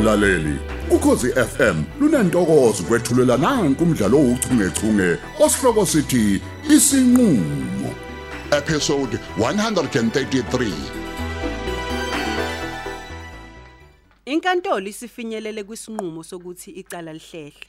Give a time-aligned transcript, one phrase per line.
[0.00, 0.58] mlaleli
[0.90, 6.42] ukhosi FM lunantokozo kwethulela nanku umdlalo ouchungechunge osihloko sithi
[6.74, 7.90] isinqulo
[8.58, 10.72] episode 133
[14.24, 17.66] Inkantolo isifinyelele kwisinqumo sokuthi icala lihlehle.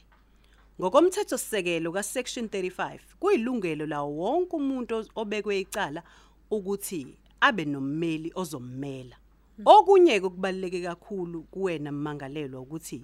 [0.80, 6.02] Ngokomthetho sisekelo kaSection 35, kuyilungelo lawo wonke umuntu obekwe icala
[6.50, 9.21] ukuthi abe nommeli ozommela.
[9.64, 12.98] Okunye okubaluleke kakhulu kuwena mmangalelwa ukuthi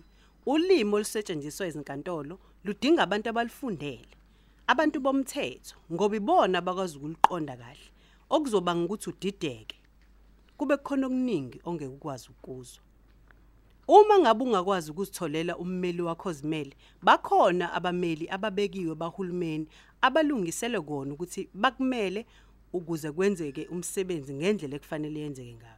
[0.46, 4.14] ulimo olusetshenziswa ezinkantolo ludinga abantu abalifundele.
[4.66, 7.88] Abantu bomthetho ngoba ibona bakwazi ukuliqonda kahle.
[8.34, 9.78] Okuzoba ukuthi udideke.
[10.58, 12.82] Kube khona okuningi ongeke ukwazi ukuzwa.
[13.88, 19.68] Uma ngabe ungakwazi ukuzitholela ummeli wakho zimele, bakhona abameli ababekiwe bahulumeni
[20.00, 22.26] abalungisele kona ukuthi bakumele
[22.72, 25.77] ukuze kwenzeke umsebenzi ngendlela ekufanele yenzeke ngayo.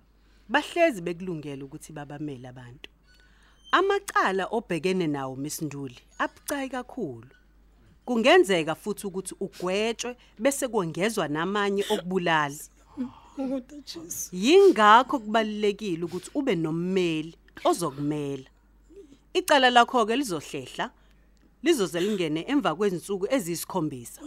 [0.50, 2.90] Bahlezi bekulungela ukuthi babamele abantu.
[3.72, 7.30] Amacala obhekene nawo Misinduli abucayi kakhulu.
[8.04, 12.56] Kungenzeka futhi ukuthi ugwetshwe bese kuongezwa namanye okubulala.
[14.32, 18.50] Yingakho kubalulekile ukuthi ube nommeli ozokumela.
[19.34, 20.90] Icala lakho ke lizohlehla
[21.62, 24.20] lizoze lingene emva kwezinsuku eziyisikhombisa.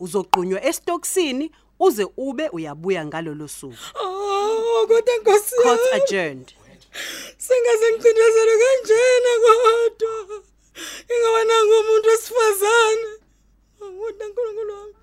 [0.00, 3.76] Uzoqunywa estokisini uze ube uyabuya ngalolo suku.
[4.80, 5.56] Oh, kodwa Nkosi.
[5.62, 6.52] Court yami, adjourned.
[7.44, 10.42] Singaze ngicindezelwe kanjena kodwa.
[11.12, 13.10] Ingaba nangu umuntu wesifazane.
[13.78, 14.94] Kodwa uNkulunkulu wami.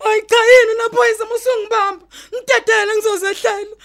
[0.00, 2.06] Ay cha yini naphoyisa musungibamba.
[2.34, 3.76] Ngidedele ngizozehlela.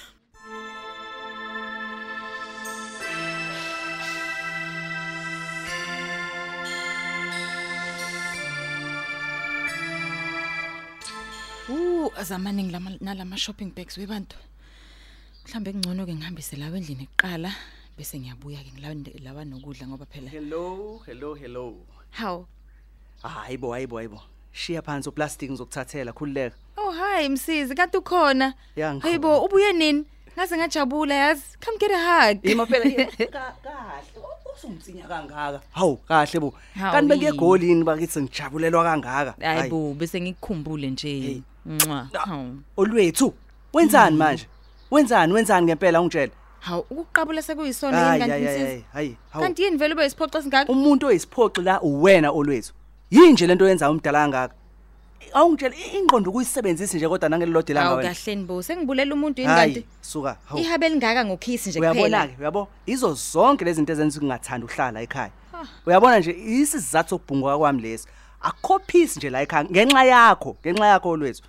[11.70, 14.38] Uh, azamaningi lama nalama shopping bags webantu.
[15.52, 17.52] Mhlambe kungcono ke ngihambise lawe endlini eqala
[17.98, 20.30] bese ngiyabuya ke ngilawande lawa nokudla ngoba phela.
[20.32, 21.76] Hello, hello, hello.
[22.12, 22.46] How?
[23.24, 24.22] Hayibo, hayibo, hayibo.
[24.54, 26.56] Shiya phansi uplastic ngizokuthathela khulileka.
[26.78, 28.54] Oh hi msisi kanti ukhona.
[28.76, 29.02] Ya, ngikhona.
[29.02, 30.06] Hayibo ubuye nini?
[30.38, 31.44] Ngaze ngajabula yazi.
[31.66, 32.46] Come get a hug.
[32.46, 33.28] Ima phela kahle.
[34.56, 35.62] Usumtsinya kangaka.
[35.72, 36.54] Hawu, kahle bo.
[36.80, 37.38] Hawu, Kanti bekuye yini?
[37.38, 39.36] golini bakithi ngijabulelwa kangaka.
[39.46, 41.42] Hayibo bese ngikukhumbule nje.
[41.66, 42.08] Mwa.
[42.14, 42.56] Hawu.
[42.78, 43.34] Olwethu,
[43.74, 44.48] wenzani manje?
[44.92, 46.32] Wenzani, wenzani ngempela ungitshela?
[46.60, 48.86] Hawu ukuqabula sekuyisona Hayi, yini hayi, kanti hayi, msisi?
[48.94, 49.18] hayi.
[49.30, 49.44] Hawu.
[49.46, 50.72] Kanti yini vele ube isiphoqa singaka?
[50.72, 52.74] Umuntu oyisiphoqi la uwena olwethu.
[53.12, 54.54] Yinje lento yenza umdala kangaka.
[55.34, 58.10] Awungitshela ingqondo ukuyisebenzisa nje kodwa nangelilodwa ilanga Hawu wena.
[58.14, 59.88] kahleni bo sengibulela umuntu yini Hayi, kanti?
[60.02, 60.38] suka.
[60.46, 60.62] Hawu.
[60.62, 62.28] Ihabe lingaka ngokhisi nje uyabona kuphela.
[62.28, 65.32] ke uyabo izo zonke lezi zinto ezenza ukungathanda uhlala ekhaya
[65.86, 68.08] uyabona nje isizathu sokubhunguka kwami lesi
[68.42, 71.42] akukho peace nje la ekhaya ngenxa yakho ngenxa yakho olwethu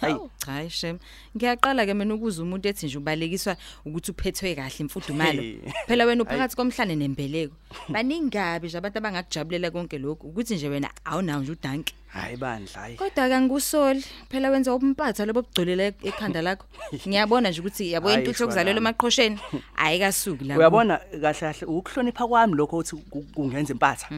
[0.00, 0.98] hayi Hawu, Hayi shem.
[1.36, 3.56] Ngiyaqala ke mina ukuza umuntu ethi nje ubalekiswa
[3.86, 5.42] ukuthi uphethwe kahle imfudumalo.
[5.42, 5.58] Hey.
[5.86, 7.54] Phela wena uphakathi komhlane nembeleko.
[7.92, 11.94] Baningabe nje abantu abangakujabulela konke lokhu ukuthi nje wena awunawo nje udanki.
[12.10, 16.66] hayi bandla hayi Kodwa ke ngusoli phela wenza umpatha lobo bugcolela ekhanda lakho.
[17.08, 18.90] Ngiyabona nje ukuthi yabo Hayi, intuthu okuzalelwa shwalana.
[18.90, 19.38] emaqhosheni
[19.76, 20.58] ayikasuki la.
[20.58, 24.08] uyabona kahle kahle ukuhlonipha kwami lokho uthi ku- kungenza impatha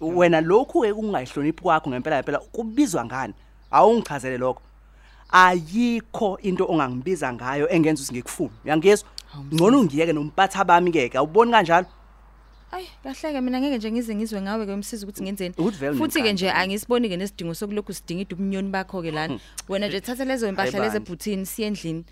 [0.00, 3.34] wena lokhu ke kungayihloniphi kwakho ngempela ngempela kubizwa ngani
[3.70, 4.62] awungichazele lokho
[5.30, 9.08] ayikho into ongangibiza ngayo engenza ukuthi ngikufune uyangizwa
[9.54, 11.86] ngcono ngiyeke nompatha bami ke awuboni kanjalo
[12.72, 15.54] Ay, kahle ke mina ngeke nje ngize ngizwe ngawe ke umsizi ukuthi ngenzeni.
[15.58, 16.32] Ukuthi vele Futhi ke unenkani.
[16.32, 19.38] nje angisiboni ke nesidingo sokulokhu sidinga idubunyoni bakho ke lana.
[19.68, 21.08] Wena nje thatha lezo impahla Hayi leze bandla.
[21.16, 22.04] bhuthini siye endlini.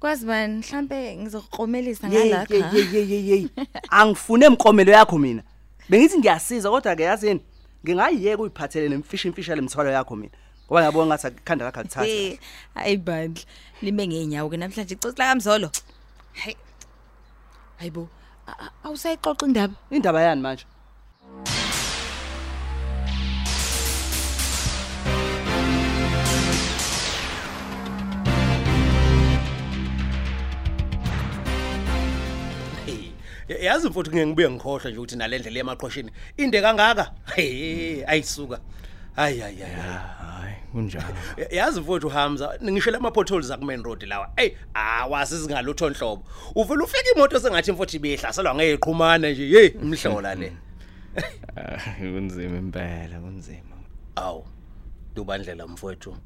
[0.00, 2.54] Kwazi bani mhlambe ngizokromelisa Yey, ngalakha.
[2.54, 3.48] yey, yey, yey, yey.
[3.90, 5.42] angifune emkomelo yakho mina
[5.88, 7.40] bengithi ngiyasiza kodwa ke yazini
[7.84, 10.32] ngingayiyeka uyiphathele nemfishi imfisha lemthwalo yakho mina
[10.70, 12.38] ngoba ngiyabona ngathi akukhanda lakho akuthatha Eh,
[12.78, 13.42] hayi bandla.
[13.82, 15.68] Lime ngeenyawo ke namhlanje icocela kamzolo.
[16.42, 16.54] Hayi.
[17.80, 18.06] Hayibo.
[18.46, 19.74] a- a- Awusayixoxa indaba.
[19.90, 20.64] indaba yani manje
[32.86, 33.12] Hey,
[33.62, 37.04] yazi mfowethu ngeke ngibuye ngikhohlwe nje ukuthi nalendlela yemaqhosheni inde kangaka
[37.34, 38.66] hey ayisuka hayi
[39.16, 41.14] hayi hayi hayi kunjalo.
[41.50, 44.30] Yazi mfowethu Hamza ngisho lama potholes aku main road lawa.
[44.36, 46.24] Hey awasi singalutho nhlobo.
[46.54, 49.48] Uvela ufika imoto sengathi mfowethu ibihlaselwa ngeqhumana nje.
[49.48, 50.52] Hey imhlola le.
[51.56, 53.76] Ah, kunzima impela kunzima.
[54.16, 54.46] Awu
[55.14, 56.16] dubandlela mfowethu.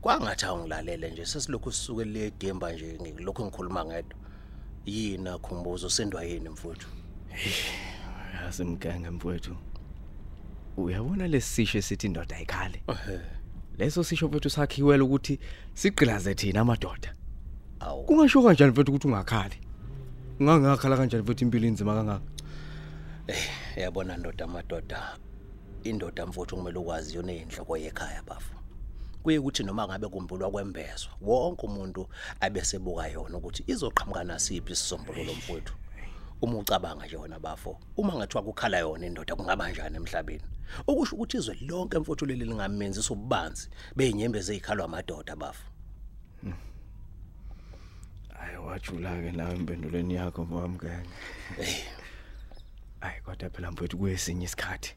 [0.00, 4.18] Kwangathi awungilalele nje sesilokhu sisuke le demba nje ngilokho ngikhuluma ngedwa.
[4.86, 6.88] Yina khumbuzo sendwa yini mfowethu?
[8.42, 9.56] Yazi mgenge mfowethu.
[10.76, 12.82] Uyabona lesisho esithi indoda ayikhali?
[13.78, 15.38] Leso sisho mfowethu sakhiwela ukuthi
[15.74, 17.14] sigqilaze thina amadoda.
[17.80, 18.04] Awu.
[18.04, 19.56] Kungasho kanjani mfowethu ukuthi ungakhali?
[20.40, 22.24] Ungangakhala kanjani futhi impilo inzima kangaka?
[23.76, 25.18] Yabona ndoda amadoda
[25.84, 28.54] indoda mfuthu kumele ukwazi yona inhloko yekhaya bafu.
[29.22, 32.08] Kuye ukuthi noma ngabe kumbulwa kwembezwa wonke umuntu
[32.40, 35.74] abesebuka yona ukuthi izoqhamuka nasiphi isisombululo mfuthu
[36.42, 40.44] uma ucabanga nje wona bafo uma ngathiwa kukhala yona indoda kungaba kanjani emhlabeni?
[40.86, 45.64] Okusho ukuthi izwe lonke mfuthu leli lingamenzi ububanzi beyinyembeze ezikhalwa amadoda bafo
[48.38, 51.08] hayi wajula ke nawe impendulweni yakho mfamkenge
[53.00, 54.96] hayi kodwa phela mfowethu kuyesinye isikhathi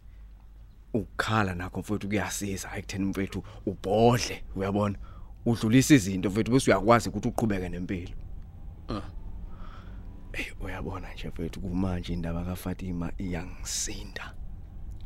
[0.94, 2.70] ukukhala nakho mfowethu kuyasiza.
[2.70, 4.98] Hayi kutheni mfowethu ubhodle uyabona?
[5.46, 8.14] Udlulisa izinto mfowethu bese uyakwazi ukuthi uqhubeke nempilo.
[10.34, 14.36] Ey uyabona nje mfowethu kumanje indaba kaFatima iyangisinda.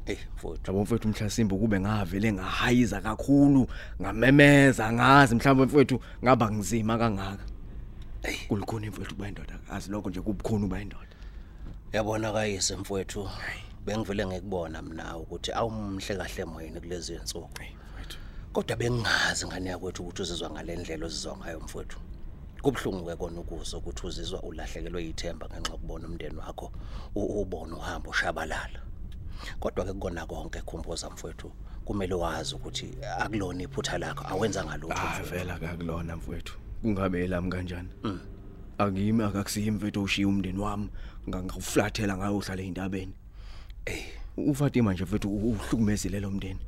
[0.08, 3.68] Hey mfuthu yabo mfowethu mhlasimbo kube ngavele ngahayiza kakhulu
[4.02, 7.44] ngamemeza ngazi mhlawumbe mfowethu ngaba ngizima kangaka.
[8.48, 11.16] Kulikhona mfowethu bayindoda azi lokho nje kubukhona bayindoda
[11.94, 13.30] yabona kayise mfowethu.
[13.86, 17.50] Bengivele ngikubona mina ukuthi awumhle kahle emoyeni kulezi insuku.
[17.52, 18.18] Mfowethu.
[18.54, 22.00] Kodwa bengingazi ngane yakwethu ukuthi uzizwa ngalendlela ozizwa ngayo mfowethu.
[22.62, 26.72] Kubhlungu ke kona ukuzwa ukuthi uzizwa ulahlekelwe yithemba ngenxa yokubona umndeni wakho
[27.16, 28.80] ubona uhamba ushabalala.
[29.60, 31.52] Kodwa ke kukona konke khumbuza mfowethu
[31.86, 35.36] kumele wazi ukuthi akulona iphutha lakho awenza ngalutho ah mfowethu.
[35.36, 36.54] vela kakulona mfowethu.
[36.82, 37.90] Kungabe elami kanjani?
[38.78, 40.90] Akimi akakusiyi mfowethu ushiya umndeni wami
[41.30, 43.14] nganguflathela ngayo uhlala ezintabeni
[43.86, 44.06] eh
[44.38, 46.60] uFatima nje mfowethu uhlukumezile lo mndeni.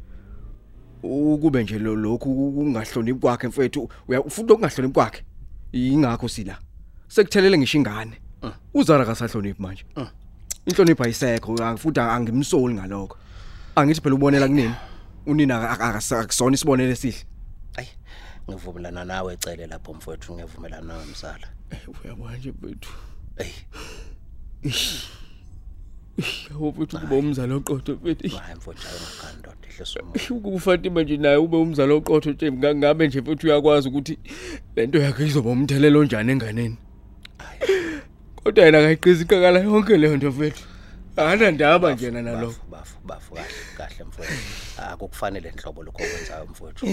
[1.03, 3.89] Ukube nje lo- lokhu kungahloniphi kwakhe mfowethu.
[4.07, 5.23] Uya ufuna ukungahloniphi kwakhe?
[5.71, 6.59] Ingakho sila.
[7.07, 8.21] Sekuthelele ngisho ingane.
[8.73, 9.85] Uzara kasahloniphi manje.
[10.69, 13.17] Inhlonipho ayisekho ah, futhi angimsoli ngalokho.
[13.75, 14.73] Angithi phela ubonela kunini
[15.25, 17.23] unina ak- ak- akusona isibonelo esihle.
[17.77, 17.87] Ayi
[18.49, 21.47] ngivumelana nawe ecele lapho mfowethu ngivumelana nawe msala
[22.03, 22.89] uyabona nje mfethu
[23.37, 23.51] ey
[26.51, 29.99] yabo mfethu kuba umzalo oqotho mfethu hayi mfowethu ayingakhani ndoda ehlisa
[30.35, 34.19] ukuba uFatima nje naye ube umzalo oqotho nje ngabe nje mfethu uyakwazi ukuthi
[34.75, 36.77] lento yakhe izoba umthelelo onjani enganeni?
[38.43, 40.63] Kodwa yena akayiqizi ikakala yonke leyo nto mfethu.
[41.15, 42.65] Hana ndaba njena nalokho.
[42.71, 44.33] bafu bafu kahle kahle mfowethu
[44.91, 46.85] akukufanele inhlobo lokho okwenzayo mfowethu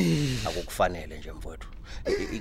[0.49, 1.69] akukufanele nje mfowethu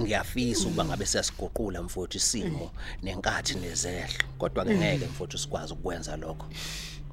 [0.02, 2.72] ngiyafisa ukuba ngabe siyasiguqula mfowethu isimo
[3.04, 4.24] nenkathi nezehlo.
[4.38, 6.48] Kodwa ke ngeke mfowethu sikwazi ukwenza lokho.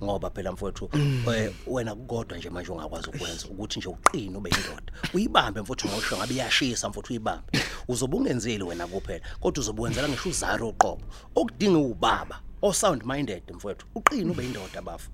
[0.02, 0.90] Ngoba phela mfowethu
[1.34, 4.92] eh, wena kukodwa nje manje ungakwazi ukwenza ukuthi nje uqine ube indoda.
[5.14, 7.58] Uyibambe mfowethu ngosho ngabe iyashisa mfowethu uyibambe.
[7.88, 11.02] Uzobe ungenzeli wena kuphela kodwa uzobe wenzela ngisho uzaro uqobo.
[11.34, 15.10] Okudinga ubaba o sound minded mfowethu uqine ube indoda bafu.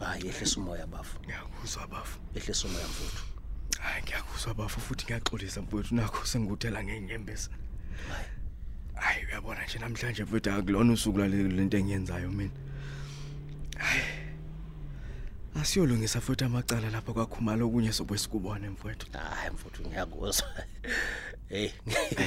[0.00, 1.18] Hayi ehlisa umoya bafu.
[1.24, 2.18] Ngiyakuzwa bafu.
[2.34, 3.24] Ehlisa umoya mfowethu.
[3.80, 7.50] Hayi ngiyakuzwa bafu futhi ngiyaxolisa mfethu nakho senguthela ngenyembezi.
[8.08, 8.35] Hayi.
[9.28, 12.50] Uyabona nje namhlanje mfethu akulona usuku lale lento engiyenzayo mina.
[12.50, 12.66] hayi
[15.60, 20.48] asiyolungisa futhi amacala lapha kwakhumala okunye sobe sikubone mfethu hayi mfowethu ngiyakuzwa
[21.48, 21.70] hey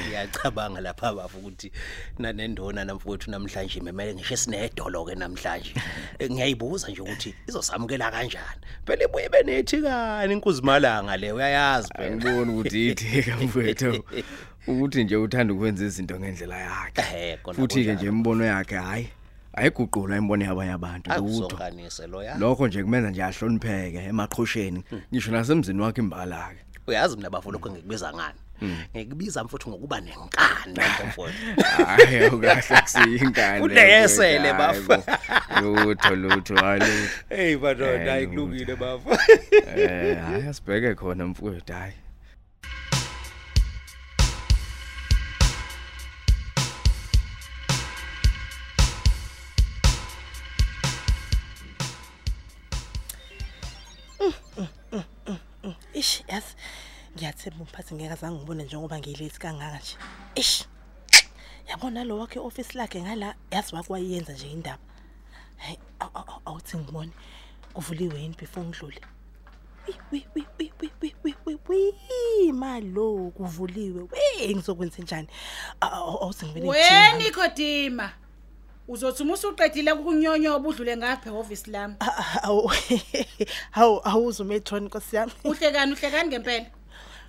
[0.06, 1.72] ngiyacabanga lapha bafu ukuthi
[2.18, 5.74] nanendona namfowethu namhlanje memele ngisho sinedolo ke namhlanje.
[6.18, 8.60] Eh, ngiyayibuza nje ukuthi izosamukela kanjani?
[8.86, 12.12] Phela ibuye benethi kani inkuzimalanga le uyayazi phela.
[12.12, 14.04] Angiboni ukuthi ithika mfethu
[14.66, 17.30] ukuthi nje uthanda ukwenza izinto ngendlela yakhe.
[17.30, 17.98] Eh, kona futhi ke kunjalo.
[17.98, 19.08] nje imbono yakhe hayi
[19.60, 25.30] ayiguqulwa imbono yabanye abantu lutho akuzonkanise lo ya lokho nje kumenza nje ahlonipheke emaqhosheni ngisho
[25.32, 28.38] nasemzini wakhe imbala ke uyazi mina bafu lokho ngikubiza ngani?
[28.96, 34.92] Ngikubiza mfowethu ngokuba nenkani lapho mfowethu hayi awukahle kusiyingane Udeyesele, bafu.
[35.62, 37.14] lutho lutho hayi lutho.
[37.28, 39.10] Hey badona Eh, hayi kulungile bafu
[39.76, 41.92] eh hayi asibheke khona mfowethu hayi.
[56.00, 56.54] Ish yazi
[57.16, 59.94] ngiyathemba umphathi ngeke azange ngibone njengoba ngilate kangaka nje.
[60.34, 60.64] Ish
[61.68, 64.82] yabona lo wakhe office lakhe ngala yazi wakwayenza nje indaba.
[65.56, 67.12] Hey aw- aw- aw- awuthi ngibone
[67.74, 69.00] kuvuliwe yini before ngidlule?
[69.88, 75.28] Wi wi wi wi wi wi wi wi malo kuvuliwe we ngizokwenza njani
[75.80, 78.10] Aw- aw- awuthi ngibene We Nicodemus
[78.90, 81.94] uzothi uma usuqedile ukunyonyoba udlule ngapha eoffice lami.
[82.42, 82.70] Awu
[83.80, 85.32] awu awuzu metron nkosi yami.
[85.44, 86.66] Uhlekani uhlekani ngempela?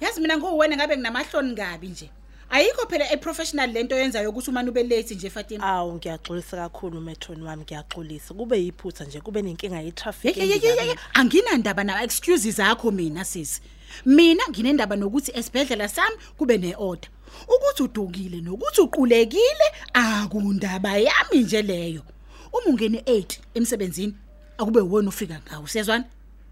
[0.01, 2.09] Yazi mina nguwena ngabe nginamahloni ngabi nje.
[2.51, 5.63] Ayikho phela e-professional lento yenzayo ukuthi umane ube late nje Fatima?
[5.67, 8.33] Awu ngiyaxolisa kakhulu metron wami ngiyaxolisa.
[8.33, 12.91] Kube yiphutha nje kube nenkinga ye-traffic Ye- ye- ye- ye- ye- anginandaba na excuses zakho
[12.91, 13.61] mina sisi
[14.05, 17.09] mina nginendaba nokuthi esibhedlela sami kube neorder.
[17.47, 22.01] Ukuthi udukile nokuthi uqulekile akundaba yami nje leyo.
[22.53, 24.13] Uma ungene 8 emsebenzini
[24.57, 26.05] akube wena ufika ngawo siyazwana?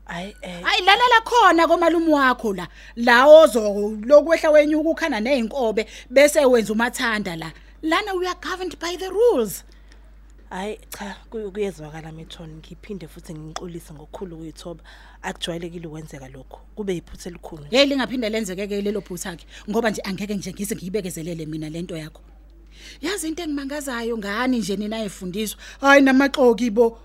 [0.10, 0.62] Hayi eh.
[0.64, 2.68] Hayi lalela khona komalume wakho la.
[2.96, 3.62] La ozo
[4.06, 7.52] lokwehla wenyuka ukhana nezinkobe bese wenza umathanda la.
[7.82, 9.64] Lana we are governed by the rules.
[10.50, 14.84] Hayi cha kuy- kuyezwakala metron ngiphinde futhi ngixolise ngokukhulu kuyithoba
[15.22, 17.78] akujwayelekile ukwenzeka lokho kube yiphutha elikhulu nje.
[17.78, 21.98] Hey lingaphinda lenzeke ke lelo phutha ke ngoba nje angeke nje ngize ngiyibekezelele mina lento
[21.98, 22.22] yakho.
[23.02, 25.60] Yazi into engimangazayo ngani nje nina efundiswa?
[25.82, 26.98] Hayi namaxoki bo.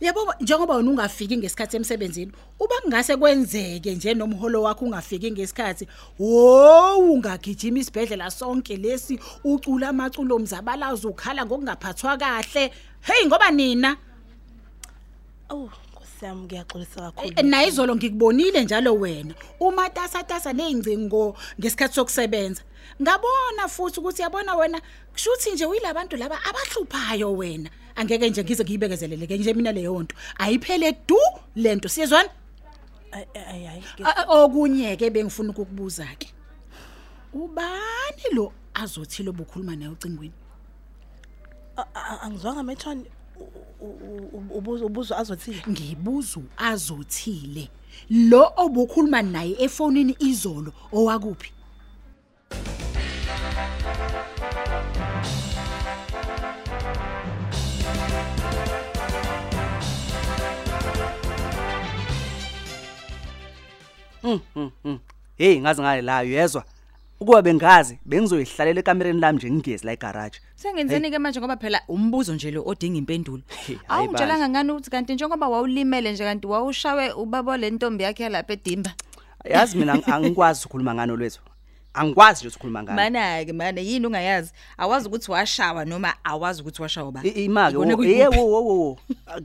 [0.00, 6.98] Yabo njengoba wena ungafiki ngesikhathi emsebenzini uba kungase kwenzeke nje nomholo wakho ungafiki ngesikhathi wo
[6.98, 12.72] ungagijima isibhedlela sonke lesi ucula amaculo mzabalazo ukhala ngokungaphathwa kahle.
[13.00, 13.96] Hey ngoba nina?
[15.48, 17.32] Awu nkosi yami ngiyaxolisa kakhulu.
[17.36, 19.34] Eh, naye izolo ngikubonile njalo wena.
[19.60, 22.62] Umatasatasa nezingcingo ngesikhathi sokusebenza.
[23.02, 24.80] Ngabona futhi ukuthi yabona wena
[25.12, 27.70] kushuthi nje uyilabantu laba abahluphayo wena.
[27.96, 30.16] Angeke nje ngize ngiyibekezeleleke nje mina leyo nto.
[30.38, 31.16] Ayiphele du
[31.56, 32.28] lento siyezwana
[33.12, 36.28] Ay- ay ay ke- A- a- okunye ke bengifuna ukukubuza ke
[37.32, 40.32] ubani lo azothile obukhuluma naye ucingweni
[41.76, 43.04] a- a- angizwanga metron
[44.54, 45.62] ubuzo ubuzo azothile?
[45.68, 47.68] Ngibuza azothile.
[48.10, 51.50] Lo obukhuluma naye efonini izolo owakuphi?
[65.38, 66.64] Hey ngazi ngale la yezwa
[67.20, 72.34] ukuba bengazi bengizoyihlalela ekamereni lami nje ngigezi la egarage Sengenzeni ke manje ngoba phela umbuzo
[72.34, 73.42] nje lo odinga impendulo.
[73.66, 78.52] Hey, hayi Awungitshelanga ngani ukuthi kanti njengoba wawulimele nje kanti wawushawe ubaba lentombi yakhe lapha
[78.52, 78.92] edimba.
[79.44, 81.40] yazi mina ang- angikwazi ukukhuluma ngano lwethu
[81.94, 84.52] angikwazi nje ukukhuluma ngano Mana ke mana yini ungayazi?
[84.78, 87.20] Awazi ukuthi washawa noma awazi ukuthi washawa ba.
[87.24, 88.20] I- imake Ikona wo- kuyikuphi?
[88.20, 88.98] ye wo wo wo wo.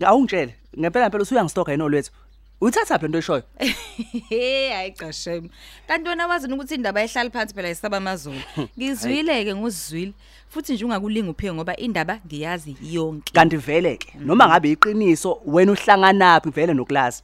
[0.05, 2.12] awungitshele ngempela phela usuyangistoka yini olwethu
[2.61, 3.43] uyithatha phi lento eshoyo
[4.29, 5.49] Hey hayi cha shame.
[5.87, 8.39] Kanti wena wazi ukuthi indaba ehlala phansi phela isaba amazulu.
[8.77, 10.13] Ngizwile ke nguzwile.
[10.49, 13.33] Futhi nje ungakulinga uphike ngoba indaba ngiyazi yonke.
[13.33, 17.23] kanti vele ke noma ngabe iqiniso wena uhlanganaphi vele noklasi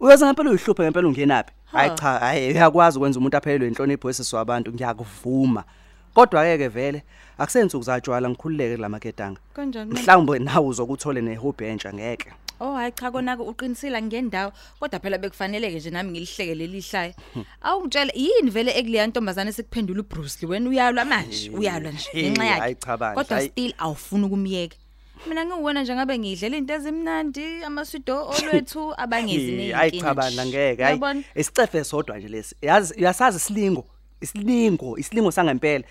[0.00, 4.72] uyoze ngempela uyihluphe ngempela ungenaphi hayi cha hayi uyakwazi ukwenza umuntu aphelelwe inhlonipho wesizwe abantu
[4.72, 5.64] ngiyakuvuma
[6.14, 7.02] kodwa ke ke vele
[7.38, 9.92] akusenzuku zatshwala ngikhululeke lamaketanga Kanjani?
[9.92, 15.18] mhlawumbe nawe uzokuthole nehobby entsha ngeke Oh hayi cha kona ke uqinisile ngendawo kodwa phela
[15.18, 17.14] bekufanele ke nje nami ngilihleke leli hlaya.
[17.62, 22.44] Awungitshela yini vele ekuleya ntombazane sekuphendula uBruce Lee wena uyalwa manje uyalwa nje Hey, ngenxa
[22.44, 22.60] yakhe.
[22.60, 23.48] hayi cha bandla, Kodwa hayi.
[23.48, 24.76] still awufuni ukumyeka.
[25.28, 29.76] Mina ngiwona nje ngabe ngidlela into ezimnandi amasido olwethu abangezi Hey, nezinkinga.
[29.76, 31.22] hayi cha bandla ngeke hayi Uyabona?
[31.34, 33.84] isicefe sodwa nje lesi yazi uyasazi isilingo
[34.20, 35.84] isilingo isilingo sangempela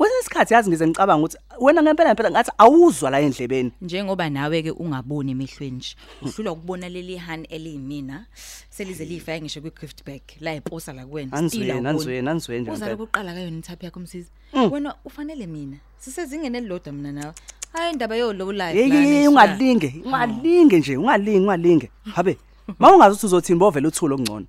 [0.00, 4.62] kwesinye isikhathi yazi ngize ngicabanga ukuthi wena ngempela ngempela ngathi awuzwa la endlebeni Njengoba nawe
[4.62, 5.96] ke ungaboni emehlweni nje.
[6.22, 8.26] Uhlula ukubona leli hani eliyimina
[8.70, 11.32] selize lifaya ngisho kwi gift bag la eposa la kuwena.
[11.32, 13.06] Anizweni, anizweni, anizweni nje Uzalo ngempela.
[13.06, 14.30] kuqala kayo nithaphi yakho msisi.
[14.70, 15.76] Wena ufanele mina.
[15.98, 17.32] Sisezingene elilodwa mina nawe.
[17.72, 19.28] Hayi indaba yo low life hey lana, hey, swear.
[19.28, 22.38] ungalinge ungalinge nje ungalingi ungalinge habe
[22.78, 24.46] mawungazi ukuthi uzothini bovela uthulo ongcono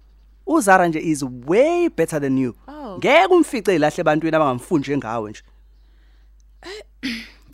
[0.48, 2.81] uzara nje is way better than you Oh.
[2.98, 5.44] Ngeke umfice ilahle ebantwini abangamfundi njengawe nje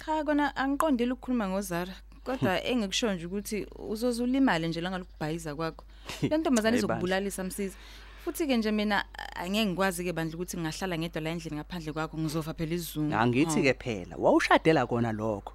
[0.05, 1.93] Cha kona angiqondile ukukhuluma ngozara.
[2.23, 5.83] Kodwa engikusho nje ukuthi uzozulimali nje langa lokubhayiza kwakho.
[6.29, 6.77] Le ntombazane Hayi bandla.
[6.77, 7.77] izokubulalisa msisi.
[8.23, 12.17] Futhi ke nje mina angeke ngikwazi ke bandla ukuthi ngingahlala ngedwa la endlini ngaphandle kwakho
[12.17, 13.15] ngizofa phela isizungu.
[13.15, 15.53] angithi ke phela wawushadela kona lokho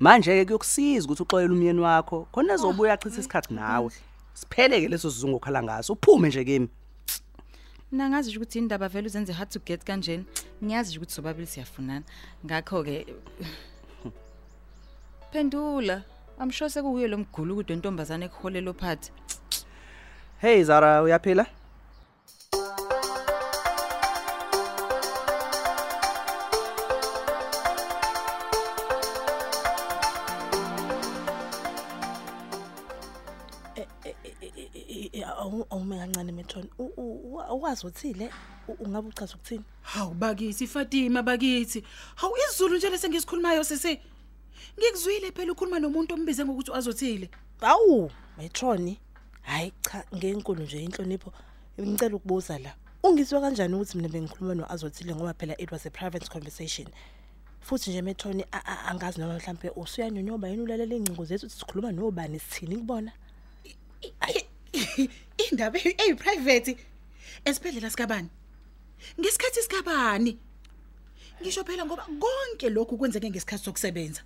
[0.00, 3.90] manje ke kuyokusiza ukuthi uxoyele umyeni wakho khona ezobuya achitha isikhathi nawe
[4.34, 6.68] sipheleke leso sizungu okhala ngaso uphume nje kimi
[7.92, 10.24] Mina ngazi ukuthi indaba vele uzenze hard to get kanjeni.
[10.64, 12.04] Ngiyazi ukuthi sobabili siyafunana.
[12.44, 13.06] Ngakho ke
[15.32, 16.04] Pendula.
[16.40, 19.10] I'm sure sekuuye lo mgulu kude ntombazane ekuholela ophathi.
[20.40, 21.46] hey zara uyaphila
[36.48, 36.68] kancane metron
[37.50, 38.30] uwazi uthile
[38.80, 41.84] ungabe uchaza ukuthini Hawu bakithi Fatima bakithi.
[42.16, 43.98] Hawu izulu nje lesengisikhulumayo sisi.
[44.78, 47.30] Ngikuzwile phela ukhuluma nomuntu ombize ngokuthi azothile.
[47.60, 48.96] awu metron
[49.42, 51.32] hayi cha ngenkulu nje inhlonipho
[51.80, 56.28] ngicela ukubuza la ungizwe kanjani ukuthi mina bengikhuluma noazothile ngoba phela it was a private
[56.28, 56.86] conversation
[57.60, 61.92] futhi nje methoni a- a- angazi noma mhlambe usuyanyonyoba yini ulalela ingcingo zethu ukuthi sikhuluma
[61.92, 63.12] nobani sithini kubona
[65.50, 66.76] indaba eyi private.
[67.44, 68.28] Esibhedlela sikabani?
[69.20, 70.38] Ngesikhathi sikabani?
[71.42, 74.22] Ngisho phela ngoba konke lokhu kwenzeke ngesikhathi sokusebenza.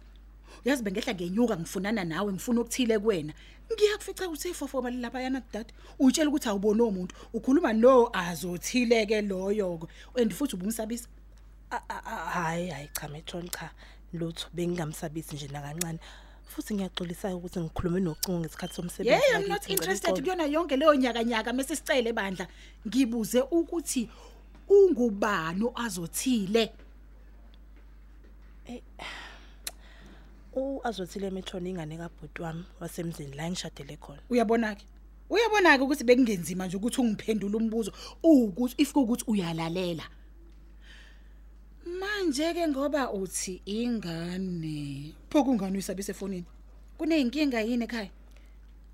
[0.65, 3.33] Uyazi bengehla ngenyuka ngifunana nawe ngifuna ukuthile kuwena.
[3.73, 10.33] Ngiyakufica ukuthi ifofoba lapha yana dad utshela ukuthi awuboni umuntu ukhuluma no azothileke loyo and
[10.33, 11.09] futhi ubungisabisa
[11.71, 13.71] A- a- a- hayi hayi cha methoni cha.
[14.13, 15.99] Lutho bengingamsabisi nje nakancane.
[16.53, 21.25] Futhi ngiyaxolisa ukuthi ngikhulume nocingo ngesikhathi somsebenzi yeah i'm not interested kuyona yonke leyo nyaka
[21.25, 22.47] nyaka mase sicele bandla.
[22.87, 24.09] Ngibuze ukuthi
[24.69, 26.73] ungubani azothile
[30.55, 34.21] uazothile methoni ingane kabhuti wami wasemzini la ngishadele khona.
[34.31, 34.85] Uyabona ke
[35.31, 37.93] uyabona ke ukuthi bekungenzima nje ukuthi ungiphendule umbuzo
[38.23, 40.05] ukuthi if ukuthi uyalalela.
[41.87, 45.15] Manje ke ngoba uthi ingane.
[45.31, 46.47] Pho kungani uyisabise efonini
[46.99, 48.11] kuneyinkinga yini ekhaya?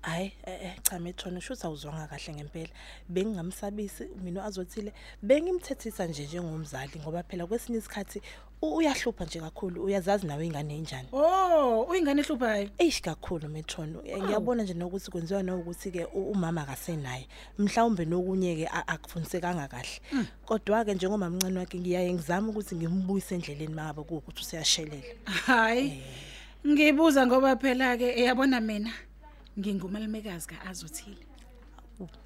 [0.01, 2.69] Hayi eh, eh, cha methoni shuthi awuzwanga kahle ngempela.
[3.09, 8.21] Bengingamsabisi mina azothile bengimthethisa nje njengomzali ngoba phela kwesinye isikhathi
[8.61, 14.73] uyahlupha nje kakhulu uyazazi nawe ingane enjani oh uyingane ehluphayo eish kakhulu metron ngiyabona nje
[14.73, 17.27] nokuthi kwenziwa nokuthi ke umama akasenaye.
[17.57, 19.99] Mhlawumbe nokunye ke a- akufundisekanga kahle.
[20.45, 26.03] Kodwa ke njengoba mncane wakhe ngiyaye ngizama ukuthi ngimbuyise endleleni makabe kuukuthi useyashelela hayi
[26.67, 28.91] ngibuza ngoba phela ke uyabona mina?
[29.59, 31.25] Ngingumalumekazi kaAzothile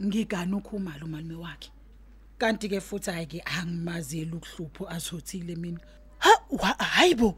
[0.04, 1.70] ngigana ukhumalo umalume wakhe.
[2.38, 5.80] Kanti ke futhi hayi ke angimazeli ukuhlupho azothile mina.
[6.20, 7.36] Ha wa- hayibo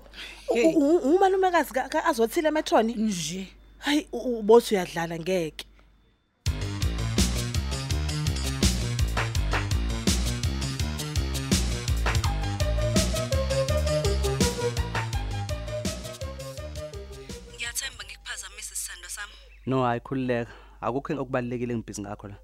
[0.54, 0.76] Hey.
[0.76, 3.48] umalumekazi ka- ka- azothile metron nje.
[3.78, 5.66] Hayi u- ubothi uyadlala ngeke.
[19.66, 22.38] No hayi khulileka akukho okubalekile engibhizi ngakho la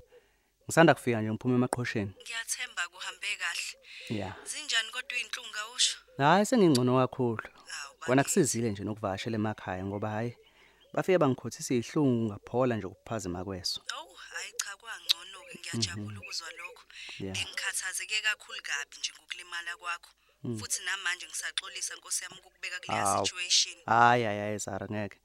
[0.65, 3.73] ngisanda kufika nje ngiphume emaqhosheni Ngiyathemba kuhambe kahle.
[4.19, 5.97] ya Zinjani kodwa izinhlungu awusho?
[6.17, 8.23] hayi sengingcono kakhulu Hawu, kona bani.
[8.23, 10.31] kusizile nje nokuvakashela emakhaya ngoba hayi
[10.93, 16.83] bafike bangikhothisa izihlungu ngaphola nje ukuphazima kweso Awu, hayi cha kwangcono ke ngiyajabula ukuzwa lokho.
[17.19, 17.35] Yeah.
[17.37, 20.11] Bengikhathazeke kakhulu kabi nje ngokulimala kwakho.
[20.59, 23.25] Futhi namanje ngisaxolisa Nkosi yami ukubeka kule Awu.
[23.25, 23.75] situation.
[23.85, 25.17] hayi hayi hayi Sara ngeke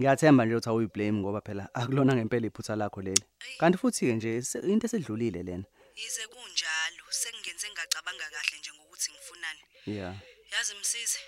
[0.00, 3.24] ngiyathemba nje ukuthi awuyiblame ngoba phela akulona ngempela iphutha lakho leli
[3.60, 5.64] kanti futhi ke nje se- into esedlulile lena
[6.00, 9.60] Yize kunjalo, sengenze ngacabanga kahle nje ngokuthi ngifunani.
[9.86, 10.14] yeah
[10.52, 11.18] Yazi msisi,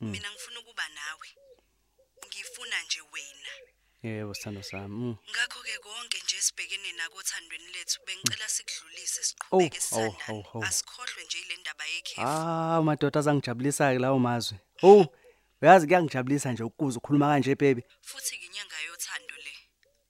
[0.00, 1.28] mina ngifuna ukuba nawe.
[2.26, 3.52] Ngifuna nje wena.
[4.02, 5.16] yebo sithando sami mm.
[5.30, 9.24] Ngakho ke konke nje sibhekene nako othandweni lethu bengicela sikudlulise Oh,
[9.60, 10.14] siqhubeke oh, sisandane.
[10.28, 10.64] oh, oh.
[10.64, 12.20] Asikhohlwe nje ile ndaba yekhefu.
[12.20, 15.06] ah madoda azangijabulisa ke lawo mazwi oh
[15.62, 17.82] uyazi kuyangijabulisa nje ukuze ukhuluma kanje baby.
[18.00, 19.52] Futhi inyanga yothando le.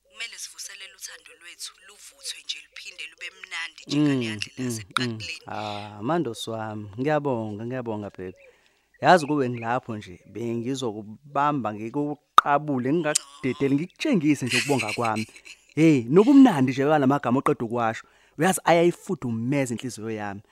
[0.04, 5.42] Kumele sivuselele uthando lwethu luvuthwe nje liphinde lube mnandi njengale yandlela yasekuqaleni.
[5.46, 8.38] ah mandosi wami ngiyabonga ngiyabonga baby.
[9.00, 15.26] Yazi kube ngilapho nje bengizokubamba ngikuqabule ngingakudedeli ngikutshengise nje ukubonga kwami.
[15.74, 18.06] Hey nobumnandi nje balamagama oqeda ukwasho.
[18.38, 20.42] Uyazi ayayifudumeza inhliziyo yami.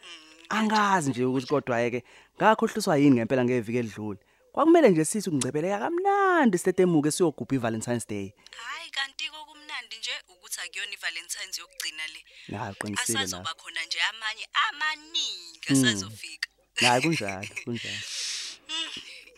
[0.49, 2.05] Angazi nje ukuthi kodwa yeke
[2.37, 4.21] ngakhohliswa yini ngempela ngeviki edlule.
[4.61, 10.93] Kwakumele nje sithi ukungcebeleka kamnandi sitetemuke siyogubha iValentine's Day Hayi kanti kokumnandi nje ukuthi akuyona
[10.93, 12.21] iValentines yokugcina le.
[12.59, 16.49] hayi qinisile la Asazoba khona nje amanye amaningi asazofika.
[16.75, 17.99] hayi kunjalo kunjalo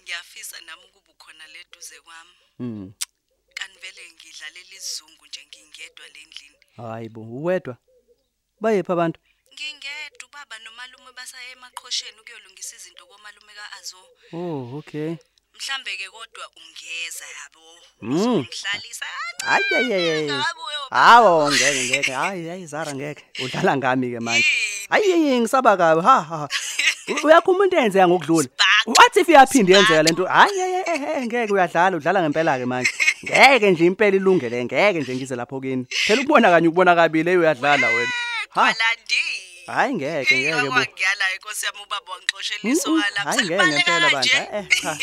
[0.03, 2.31] Ngiyafisa nami ukuba ukhona le duze kwami.
[2.59, 2.93] mm
[3.55, 6.57] Kanti vele ngidlalela isizungu nje ngingedwa le ndlini.
[6.77, 7.77] hayibo uwedwa
[8.61, 9.21] bayephi abantu
[9.53, 14.01] Ngingedwa ubaba nomalume basaye emaqhosheni ukuyolungisa izinto komalume kaAzo.
[14.33, 15.12] oh okay.
[15.57, 17.65] Mhlambe ke kodwa ungeza yabo.
[18.01, 18.15] Mm.
[18.17, 19.07] Uzongihlalisa.
[19.45, 22.12] Hayi hayi hayi Ngabe uyo- hawo ngeke ngeke.
[22.12, 23.25] Hayi hayi Zara ngeke.
[23.45, 24.47] Udlala ngami ke manje
[24.91, 26.01] hayi hayi ngisaba kabi.
[26.03, 26.49] Ha ha
[27.09, 28.49] U- uyakhuma into eyenzeka ngokudlula.
[28.87, 32.91] What if iyaphinde yenzeka lento hayi hayi hayi, hayi ngeke uyadlala udlala ngempela ke manje.
[33.25, 35.85] Ngeke nje impela ilungele ngeke nje ngize lapho kini.
[36.07, 38.12] Phela ukubona kanye ukubona kabili hey uyadlala wena.
[38.57, 38.73] Ha.
[38.73, 39.42] Kwalandile.
[39.66, 43.31] Hayi ngeke ngeke bo Ngiyala inkosi yami ubaba wangixoshela Mm, mm, isoka lapha.
[43.31, 44.31] hayi ngeke Selibaleka ngempela kanje.
[44.33, 44.92] bandla eh cha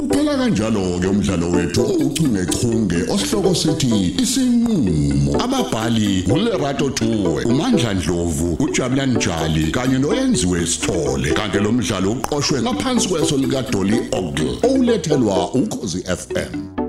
[0.00, 9.14] Uphela kanjalo ke umdlalo wethu uchungechunge osihloko sithi isinqulo ababhali uLerato Tuwe uMandla Dlovu uJabulani
[9.14, 16.02] Njali kanye noyenziwe Sithole kanti lo mdlalo uqoqwwe ngaphansi kweso lika Dolly Ogle olethelwa ukhozi
[16.04, 16.87] FM